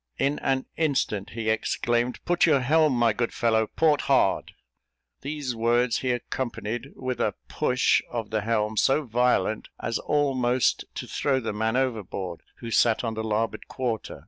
In 0.17 0.39
an 0.39 0.65
instant 0.77 1.29
he 1.33 1.51
exclaimed, 1.51 2.25
"Put 2.25 2.47
your 2.47 2.61
helm, 2.61 2.93
my 2.97 3.13
good 3.13 3.31
fellow, 3.31 3.67
port 3.67 4.01
hard." 4.09 4.53
These 5.21 5.55
words 5.55 5.99
he 5.99 6.09
accompanied 6.09 6.93
with 6.95 7.19
a 7.19 7.35
push 7.49 8.01
of 8.09 8.31
the 8.31 8.41
helm 8.41 8.77
so 8.77 9.03
violent, 9.05 9.67
as 9.79 9.99
almost 9.99 10.85
to 10.95 11.05
throw 11.05 11.39
the 11.39 11.53
man 11.53 11.77
overboard 11.77 12.41
who 12.61 12.71
sat 12.71 13.03
on 13.03 13.13
the 13.13 13.23
larboard 13.23 13.67
quarter. 13.67 14.19